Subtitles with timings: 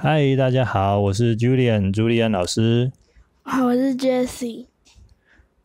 [0.00, 2.92] 嗨，大家好，我是 Julian，朱利安老师。
[3.42, 4.66] 好，我是 Jessie。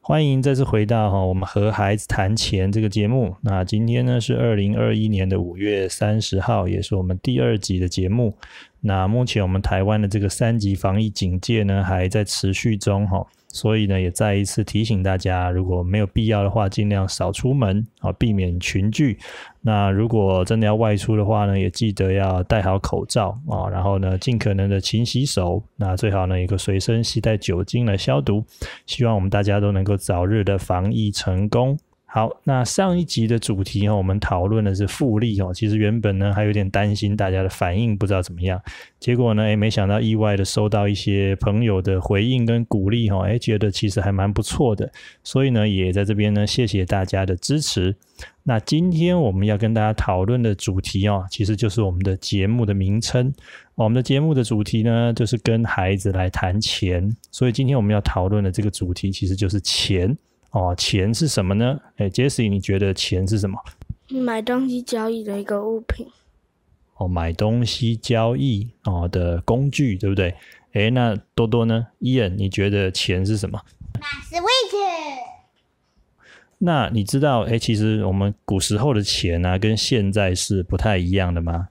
[0.00, 3.34] 欢迎再次回到哈我们和孩子谈钱这个节目。
[3.40, 8.36] 那今天呢是二零二一年的五月三十号，也是我们第二集的节目。
[8.78, 13.26] 那目前我们台湾的这个三级防疫警戒呢还在持续中哈。
[13.52, 19.18] 所以呢，也再一次提醒大家，如果没有必要的话，尽量少出门啊，避免群聚。
[19.60, 25.62] 那如果真的要外出的话呢，也记得要戴好口罩啊，然后呢，尽可能的勤洗手。
[25.76, 28.44] 那最好呢，一个随身携带酒精来消毒。
[28.86, 31.76] 希望我们大家都能够早日的防疫成功。
[32.12, 35.54] 好，那上一集的主题哦，我们讨论的是复利哦。
[35.54, 38.60] 其实原本呢还有点担心大家的反应不知道怎么样，
[38.98, 44.90] 结果呢，诶没想到意外的收到一些朋友的回应跟鼓励哈，诶觉得其实还蛮不错的，
[45.22, 47.94] 所以呢也在这边呢谢谢大家的支持。
[48.42, 53.32] 那今天我们要跟大家讨论的主题哦，其实就是我们的节目的名称。
[53.76, 60.18] 我们的节目的主题呢就是跟孩子来谈钱，所以今天我们要讨论的这个主题其实就是钱。
[60.50, 61.80] 哦，钱是什么呢？
[61.96, 63.58] 哎，Jessie，你觉得钱是什么？
[64.08, 66.06] 买东西交易的一个物品。
[66.96, 70.34] 哦，买东西交易哦的工具，对不对？
[70.72, 73.60] 哎，那多多呢？Ian，你觉得钱是什么？
[74.00, 74.46] 买 Switch。
[76.58, 81.68] 那你知道，哎，其实我们古时候的钱呢，跟现在是不太一样的吗？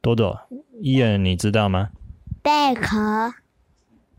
[0.00, 0.38] 多多
[0.82, 1.90] ，Ian，你知道吗？
[2.42, 3.32] 贝壳。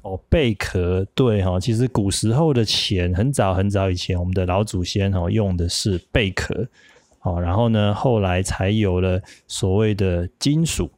[0.07, 6.65] 哦，贝壳对哈，其实古时候的钱很早很早以前，我们的老祖先哈用的是贝壳，
[7.23, 10.89] 哦，然后呢，后来才有了所谓的金属，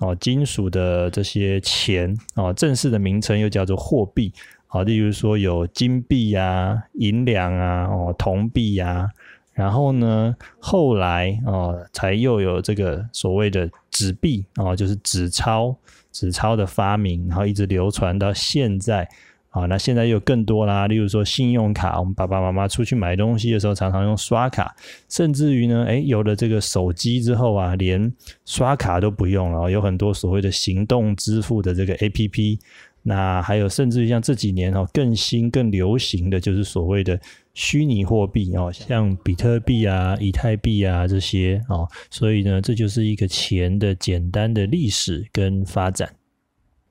[0.00, 4.30] 哦，金属的这些钱，哦，正式的名称又叫做货币，
[4.66, 9.08] 好，例如说有金币啊、银两啊、哦，铜币呀，
[9.54, 15.74] 然后呢，后来哦，才又有这个所谓的纸币，哦，就是纸钞。
[16.12, 19.08] 纸钞的发明，然后一直流传到现在
[19.50, 20.86] 啊，那现在又更多啦。
[20.86, 24.74] 例如说信用卡，我们爸爸妈妈出去买东西的时候，常常用刷卡，
[25.08, 28.12] 甚至于呢，诶，有了这个手机之后啊，连
[28.44, 32.58] 刷卡都不用了，有很多所谓的行动支付的这个 APP。
[33.02, 37.18] 那还有，甚至于像这几年哦，更新、更流行的就是所谓的
[37.54, 46.08] 虚拟货币哦，像比特币啊、以太币啊这些哦，所以呢，这就是一个钱的简单的历史跟发展。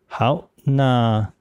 [0.06, 1.31] 好，那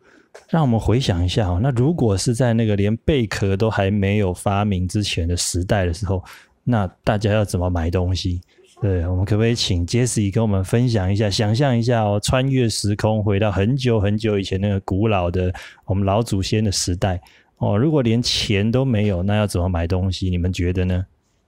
[0.49, 6.23] 让我们回想一下哦，那如果是在那个连贝壳都还没有发明之前的时代的时候，
[6.63, 8.41] 那大家要怎么买东西？
[8.81, 15.53] 对，我们可不可以请 Jessie 跟我们分享一下，想象一下哦，穿越时空回到很久很久以前那个古老的
[15.85, 17.21] 我们老祖先的时代
[17.59, 20.31] 哦，如果连钱都没有，那要怎么买东西？
[20.31, 21.07] 你们觉得呢？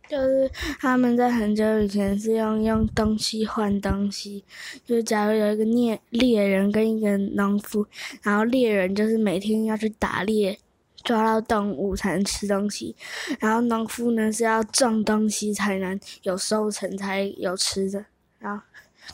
[0.09, 0.51] 就是
[0.81, 4.45] 他们在很久以前是用用东西换东西，
[4.85, 7.87] 就是假如有一个猎猎人跟一个农夫，
[8.23, 10.59] 然后猎人就是每天要去打猎。
[11.03, 12.95] 抓到动物才能吃东西，
[13.39, 18.05] 然后农夫呢是要种东西才能有收成，才有吃的。
[18.39, 18.63] 然后，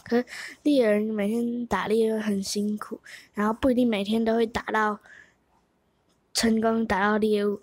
[0.02, 0.24] 可是
[0.64, 2.98] 猎人每天打猎很辛苦，
[3.34, 4.98] 然后不一定每天都会打到
[6.36, 7.60] 成功打到猎物。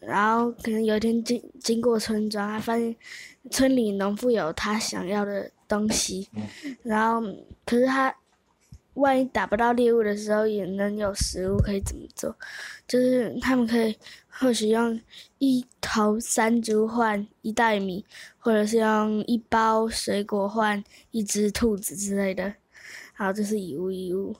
[0.00, 2.96] 然后可能有一天经经过村庄，他发现
[3.50, 6.26] 村里农夫有他想要的东西，
[6.82, 7.20] 然后
[7.66, 8.14] 可是他。
[8.94, 12.36] 万一打不到猎物的时候，也能有食物可以怎么做？
[12.86, 13.96] 就是他们可以
[14.28, 15.00] 或许用
[15.38, 18.04] 一头山猪换一袋米，
[18.38, 22.52] 或者是用一包水果换一只兔子之类的。
[23.14, 24.36] 好，这是以物易物。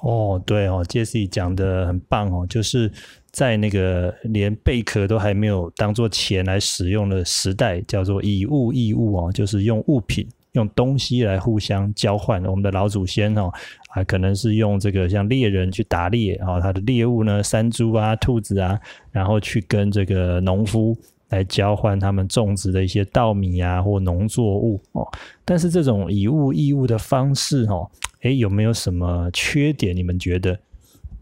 [0.00, 2.90] 哦，对哦，Jesse 讲的很棒哦，就是
[3.30, 10.26] 在那个连贝壳都还没有当做钱来使用的时代，叫做以物易物哦，就是用物品。
[10.52, 13.52] 用东西来互相交换，我们的老祖先哦，
[13.90, 18.80] 啊，可能是用这个像猎人去打猎啊，他的猎物呢，山猪啊、兔子啊，
[19.12, 20.96] 然后去跟这个农夫
[21.28, 25.06] 来交换他们种植的一些稻米啊或农作物哦。
[25.44, 27.86] 但是这种以物易物的方式哦，
[28.26, 29.94] 诶，有没有什么缺点？
[29.94, 30.58] 你们觉得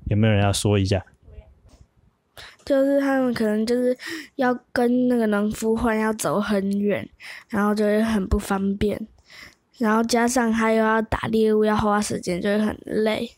[0.07, 1.05] 有没有人要说一下？
[2.65, 3.95] 就是他们可能就是
[4.37, 7.07] 要跟那个农夫换，要走很远，
[7.51, 9.07] 然后就会很不方便。
[9.77, 13.31] 然后加上他又要打猎物，要花时间，就会很累。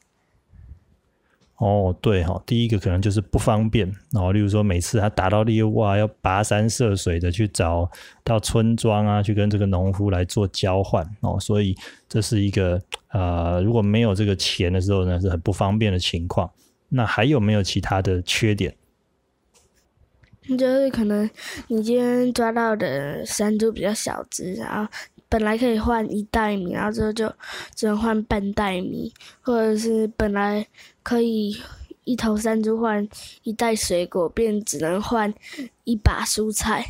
[1.58, 3.90] 哦，对哈，第一个可能就是不方便。
[4.12, 7.90] 然后，例如说每次他打到猎物啊，要跋山涉水的去找
[8.22, 11.40] 到村庄啊，去跟这个农夫来做交换哦。
[11.40, 11.74] 所以
[12.08, 16.50] 这是一个呃，如果没有这个钱的时候呢，是很不方便的情况。
[16.90, 18.74] 那还有没有其他的缺点？
[20.58, 21.28] 就是可能
[21.68, 24.90] 你今天抓到的山猪比较小只，然后。
[25.28, 27.32] 本来可以换一袋米，然后之后就
[27.74, 30.66] 只能换半袋米，或者是本来
[31.02, 31.56] 可以
[32.04, 33.06] 一头山猪换
[33.42, 35.32] 一袋水果，变只能换
[35.82, 36.84] 一把蔬菜，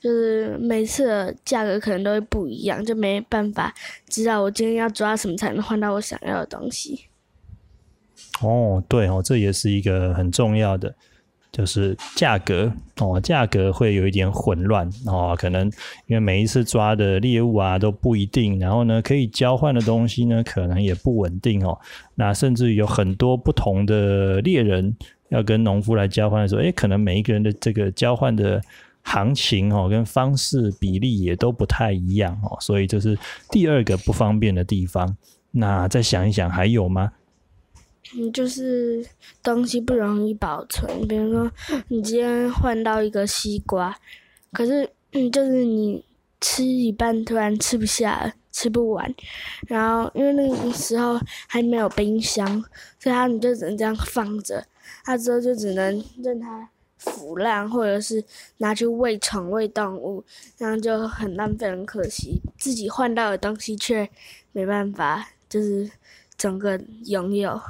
[0.00, 3.74] 就是每次的价格可能都会不一样，就没办法
[4.08, 7.06] 知道我今天要抓什么才能换到我想要的东西。
[8.40, 10.94] 哦，对哦，这也是一个很重要的，
[11.52, 15.66] 就是价格哦，价格会有一点混乱哦，可能
[16.06, 21.78] 因为每一次抓的猎物啊都不一定，然后呢，可以交换的东西呢可能也不稳定哦，
[22.14, 24.96] 那甚至有很多不同的猎人
[25.30, 28.60] 要跟农夫来交换的时候，诶，可能每一个人的这个交换的
[29.02, 33.18] 行情哦跟方式比例也都不太一样哦，所以这是
[33.50, 35.16] 第二个不方便的地方。
[35.52, 37.10] 那再想一想，还有吗？
[38.16, 39.06] 嗯，就是
[39.42, 41.06] 东西不容易保存。
[41.06, 41.50] 比如说，
[41.88, 43.96] 你今天换到一个西瓜，
[44.52, 44.90] 可是，
[45.30, 46.04] 就是你
[46.40, 49.14] 吃一半突然吃不下了，吃不完，
[49.68, 52.46] 然后因为那个时候还没有冰箱，
[52.98, 54.66] 所以它你就只能这样放着，
[55.04, 58.24] 它之后就只能任它腐烂，或者是
[58.56, 60.24] 拿去喂宠、喂动物，
[60.56, 62.40] 这样就很浪费、很可惜。
[62.58, 64.10] 自己换到的东西却
[64.50, 65.88] 没办法，就是
[66.36, 67.60] 整个拥有。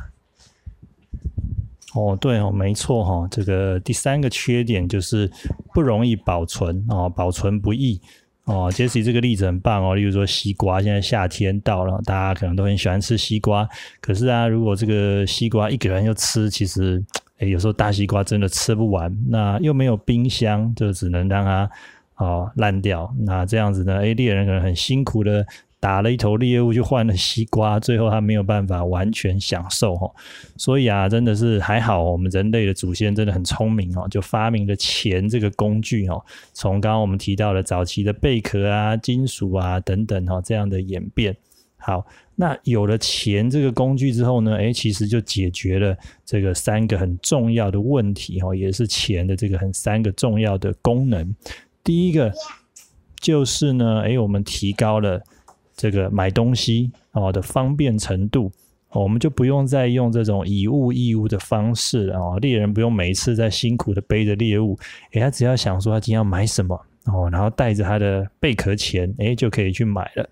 [1.94, 5.28] 哦，对哦，没错哈，这个第三个缺点就是
[5.74, 8.00] 不容易保存哦，保存不易
[8.44, 8.70] 哦。
[8.72, 13.68] 杰西这个例子很棒哦，例如说西瓜，现在夏天到了，大家可能都很喜欢吃西瓜，
[14.00, 17.04] 可是啊，如果这个西瓜一个人又吃，其实
[17.38, 21.70] 诶有时候大西瓜真的吃不完，那又没有冰箱，就只能让它
[22.18, 23.12] 哦烂掉。
[23.18, 25.44] 那这样子呢，诶猎人可能很辛苦的。
[25.80, 30.12] 打了一头猎物就换了西瓜，最后他没有办法完全享受哈，
[30.58, 36.22] 所以啊，真的是还好，我们人类的祖先真的很聪明哦，就发明了钱这个工具哦。
[36.52, 41.34] 从刚刚我们提到的早期的贝壳啊、金属啊等等哈这样的演变，
[41.78, 42.06] 好，
[42.36, 51.34] 那有了钱这个工具之后呢，诶，其实就解决了这个三个很重要的问题哈，也是钱的这个很三个重要的功能。
[51.82, 52.30] 第一个
[53.18, 55.18] 就是呢，诶，我们提高了。
[55.80, 58.52] 这个买东西哦的方便程度，
[58.92, 64.78] 我们就不用再用这种以物易物的方式了猎人不用每一次在辛苦的背着猎物，
[65.12, 70.28] 诶，他只要想说他今天要买什么哦，然后带着他的贝壳钱，诶，就可以去买了。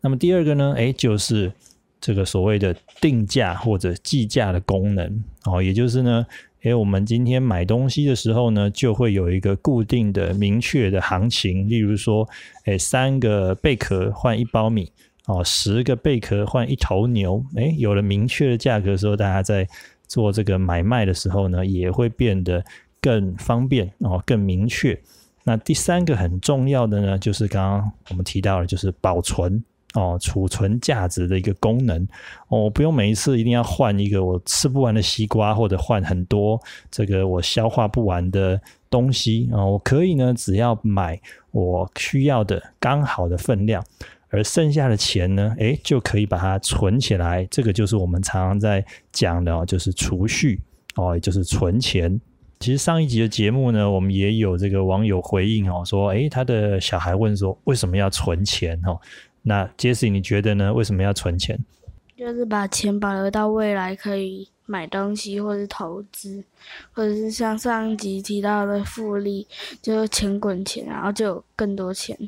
[0.00, 1.52] 那么第二个呢，诶，就是
[2.00, 6.26] 这个所谓的定价或者计价的功能哦，也就是呢。
[6.62, 11.68] 诶，我们今天买东西的时候呢，就会有一个固定的、明确的行情。
[11.68, 12.28] 例如说，
[12.64, 14.90] 诶，三个贝壳换一包米，
[15.26, 17.44] 哦，十个贝壳换一头牛。
[17.54, 19.66] 诶，有了明确的价格的时候，大家在
[20.08, 22.64] 做这个买卖的时候呢，也会变得
[23.00, 24.98] 更方便哦，更明确。
[25.44, 29.62] 那第三个很重要的呢，就是刚刚我们提到的，就是保存。
[29.94, 32.02] 哦，储存价值的一个功能
[32.48, 41.18] 哦，我不用每一次一定要换一个我吃不完的西瓜，或者换很多这个我消化不完的东西啊，我可以呢，只要买
[41.52, 43.82] 我需要的刚好的分量，
[44.28, 47.46] 而剩下的钱呢，诶，就可以把它存起来。
[47.50, 50.60] 这个就是我们常常在讲的，就是储蓄
[50.96, 52.20] 哦，也就是存钱。
[52.60, 58.98] 其实上一集的节目呢，我们也有这个网友回应哦，说，诶，他的小孩问说，为什么要存钱哦？
[59.42, 60.72] 那杰西，你觉得呢？
[60.72, 61.58] 为什么要存钱？
[62.16, 66.42] 就是把钱保留到未来，可以买东西，或是投资，
[66.92, 69.46] 或者是像上一集提到的复利，
[69.80, 72.18] 就是钱滚钱，然后就有更多钱。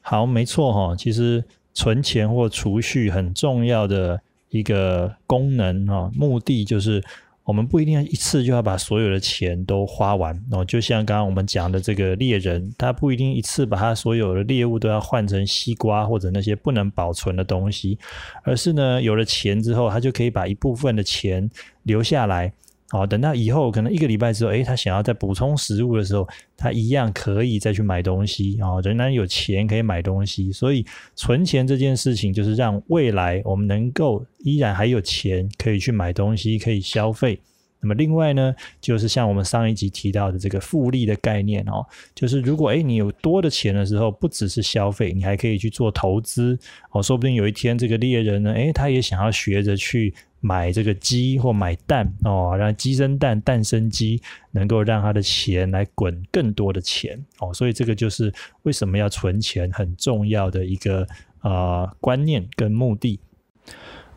[0.00, 0.96] 好，没错哈。
[0.96, 7.02] 其实存钱或储蓄很重要的一个功能哈，目的就是。
[7.50, 17.98] 我们不一定要一次就要把所有的钱都花完哦，就像刚刚我们讲的这个猎人，他不一定一次把他所有的猎物都要换成西瓜或者那些不能保存的东西，
[18.44, 21.50] 而是呢有了钱之后，他就可以把一部分的钱
[21.82, 22.52] 留下来。
[22.92, 30.50] 哦，等到以后可能一个礼拜之后，诶，他想要再补充食物的时候，他一样可以再去买东西啊，仍然有钱可以买东西。
[30.50, 37.40] 所以存钱这件事情，就是让未来我们能够依然还有钱可以去买东西，可以消费。
[37.82, 46.58] 那么另外呢，就是像我们上一集提到的这个复利的概念哦，就是如果诶你有多的钱的时候，不只是消费，你还可以去做投资
[46.90, 50.12] 哦，说不定有一天这个猎人呢，诶，他也想要学着去。
[50.40, 54.20] 买这个鸡或买蛋哦，让鸡生蛋，蛋生鸡，
[54.50, 58.32] 能够让他的钱来滚更多的钱哦，所以这个就是
[58.62, 61.06] 为什么要存钱很重要的一个
[61.42, 63.20] 呃观念跟目的。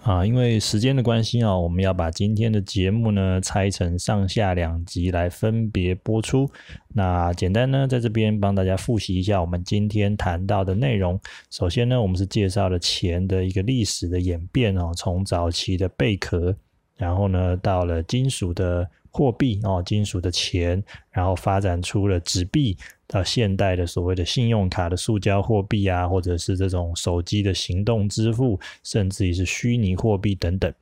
[0.04, 6.46] 啊，因为时间的关系啊，我们要把今天的节目呢拆成上下两集来分别播出。
[6.90, 11.18] 那简单呢，在这边帮大家复习一下我们今天谈到的内容。
[11.50, 16.54] 首先呢，我们是介绍了钱的一个历史的演变哦，从早期的贝壳，
[16.98, 22.76] 然后呢到了金属的货币哦，金属的钱，然后发展出了纸币。
[23.06, 30.74] 到现代的所谓的信用卡的塑胶货币啊，或者是这种手机的行动支付，甚至于是虚拟货币等等。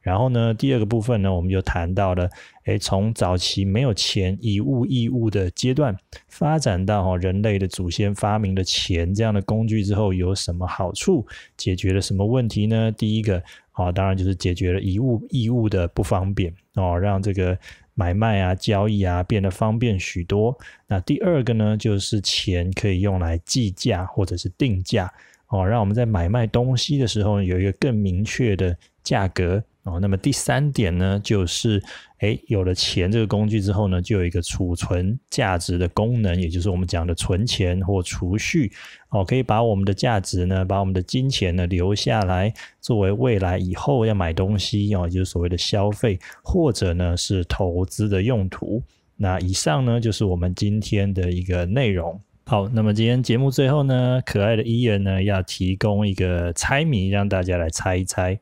[0.00, 2.30] 然后呢，第二个部分呢，我们就谈到了，
[2.66, 5.94] 诶，从早期没有钱以物易物的阶段，
[6.28, 11.26] 发展到哈人类的祖先发明了钱这样的工具之后，有什么好处？
[11.56, 12.92] 解决了什么问题呢？
[12.92, 13.42] 第一个
[13.84, 17.58] 啊，当然就是解决了以物易物的不方便哦，让这个。
[17.92, 20.56] 买卖啊，交易啊，变得方便许多。
[20.86, 25.12] 那第二个呢，就是钱可以用来计价或者是定价
[25.48, 29.62] 哦，让我们在买卖东西的时候有一个更明确的价格。
[29.84, 31.82] 哦，那么第三点呢，就是
[32.18, 38.70] 哎，有了钱这个工具之后呢，就有一个储存价值的功能，也就是我们讲的存钱或储蓄。
[39.08, 48.82] 哦，可以把我们的价值呢，把我们的金钱呢留下来，作为未来以后要买东西哦，就是所谓的消费，或者呢是投资的用途。
[49.16, 52.20] 那以上呢就是我们今天的一个内容。
[52.44, 58.38] 好，那么今天节目最后呢，可爱的伊人呢要提供一个猜谜，让大家来猜一猜。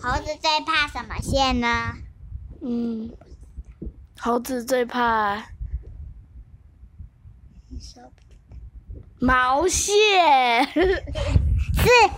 [0.00, 1.94] 猴子最怕什么线呢？
[2.62, 3.10] 嗯，
[4.18, 5.44] 猴子最怕
[9.18, 10.80] 毛线，是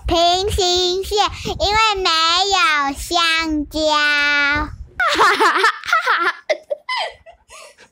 [0.07, 1.17] 平行线，
[1.61, 2.11] 因为没
[2.51, 3.81] 有香蕉。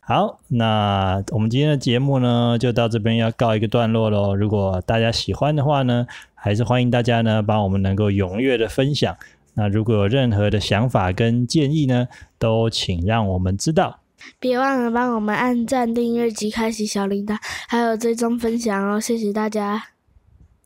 [0.00, 4.35] 好，那我们今天的节目呢，就到这边要告一个段落喽。
[4.35, 9.16] 如果大家喜欢的话呢，还是欢迎大家呢，帮我们能够踊跃的分享。
[9.56, 12.06] 那如果有任何的想法跟建议呢，
[12.38, 14.00] 都请让我们知道。
[14.38, 17.36] 别忘了帮我们按赞、订阅及开启小铃铛，
[17.68, 19.00] 还有追踪分享哦！
[19.00, 19.82] 谢谢大家。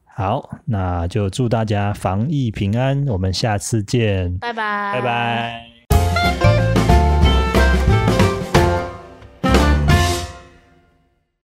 [0.04, 5.69] 好，那就祝大家防疫平安，我们下次见，拜拜，拜拜。